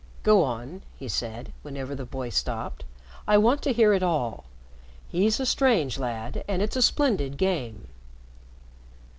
[0.23, 2.85] "Go on," he said, whenever the boy stopped.
[3.27, 4.45] "I want to hear it all.
[5.07, 7.87] He's a strange lad, and it's a splendid game."